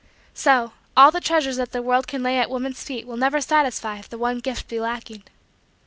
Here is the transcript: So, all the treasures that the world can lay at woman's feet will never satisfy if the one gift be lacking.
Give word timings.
So, 0.33 0.73
all 0.97 1.11
the 1.11 1.21
treasures 1.21 1.57
that 1.57 1.73
the 1.73 1.81
world 1.83 2.07
can 2.07 2.23
lay 2.23 2.39
at 2.39 2.49
woman's 2.49 2.81
feet 2.83 3.05
will 3.05 3.17
never 3.17 3.39
satisfy 3.39 3.99
if 3.99 4.09
the 4.09 4.17
one 4.17 4.39
gift 4.39 4.67
be 4.67 4.79
lacking. 4.79 5.21